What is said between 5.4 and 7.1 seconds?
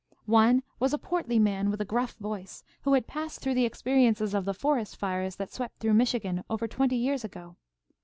swept through Michigan, over twenty